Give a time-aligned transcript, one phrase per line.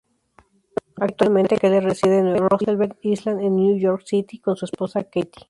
[0.95, 5.39] Actualmente Keller reside en Roosevelt Island en New York City con su esposa, Kathy.